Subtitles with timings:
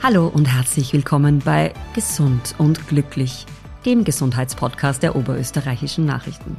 [0.00, 3.46] Hallo und herzlich willkommen bei Gesund und Glücklich,
[3.84, 6.56] dem Gesundheitspodcast der Oberösterreichischen Nachrichten.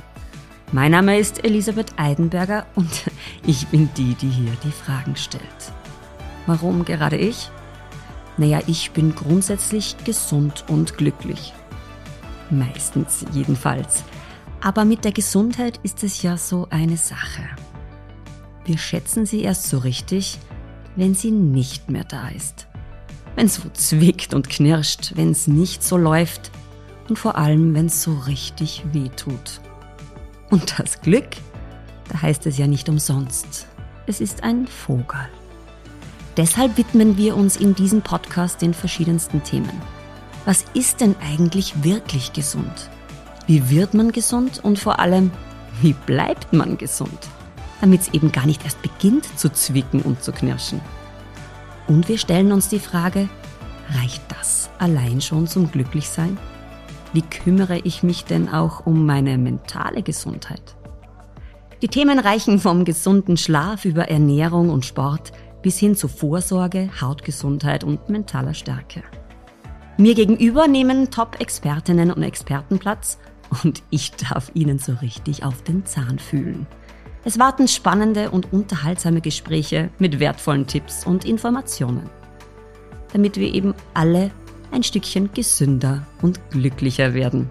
[0.73, 2.89] Mein Name ist Elisabeth Eidenberger und
[3.47, 5.71] ich bin die, die hier die Fragen stellt.
[6.47, 7.49] Warum gerade ich?
[8.37, 11.53] Naja, ich bin grundsätzlich gesund und glücklich.
[12.49, 14.03] Meistens jedenfalls.
[14.59, 17.43] Aber mit der Gesundheit ist es ja so eine Sache.
[18.65, 20.37] Wir schätzen sie erst so richtig,
[20.97, 22.68] wenn sie nicht mehr da ist
[23.39, 26.51] wenn es so zwickt und knirscht, wenn es nicht so läuft
[27.07, 29.61] und vor allem, wenn es so richtig weh tut.
[30.49, 31.29] Und das Glück,
[32.09, 33.65] da heißt es ja nicht umsonst.
[34.07, 35.29] Es ist ein Vogel.
[36.35, 39.81] Deshalb widmen wir uns in diesem Podcast den verschiedensten Themen.
[40.43, 42.89] Was ist denn eigentlich wirklich gesund?
[43.47, 45.31] Wie wird man gesund und vor allem,
[45.81, 47.29] wie bleibt man gesund?
[47.79, 50.81] Damit es eben gar nicht erst beginnt zu zwicken und zu knirschen.
[51.89, 53.27] Und wir stellen uns die Frage,
[53.99, 56.37] reicht das allein schon zum Glücklichsein?
[57.13, 60.75] Wie kümmere ich mich denn auch um meine mentale Gesundheit?
[61.81, 65.31] Die Themen reichen vom gesunden Schlaf über Ernährung und Sport
[65.63, 69.01] bis hin zu Vorsorge, Hautgesundheit und mentaler Stärke.
[69.97, 73.17] Mir gegenüber nehmen Top-Expertinnen und Experten Platz
[73.63, 76.67] und ich darf ihnen so richtig auf den Zahn fühlen.
[77.25, 82.09] Es warten spannende und unterhaltsame Gespräche mit wertvollen Tipps und Informationen,
[83.11, 84.31] damit wir eben alle
[84.71, 87.49] ein Stückchen gesünder und glücklicher werden.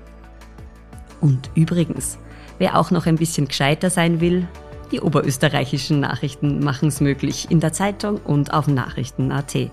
[1.21, 2.19] Und übrigens,
[2.59, 4.47] wer auch noch ein bisschen gescheiter sein will,
[4.91, 9.71] die oberösterreichischen Nachrichten machen es möglich in der Zeitung und auf Nachrichten.at.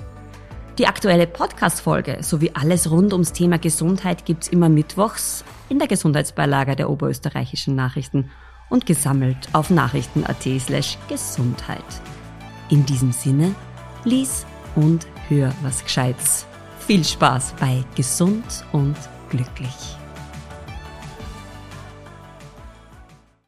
[0.78, 6.76] Die aktuelle Podcast-Folge sowie alles rund ums Thema Gesundheit gibt's immer mittwochs in der Gesundheitsbeilage
[6.76, 8.30] der oberösterreichischen Nachrichten
[8.70, 11.84] und gesammelt auf nachrichten.at slash Gesundheit.
[12.70, 13.54] In diesem Sinne,
[14.04, 16.46] lies und hör was Gescheites.
[16.80, 18.96] Viel Spaß bei Gesund und
[19.30, 19.98] Glücklich.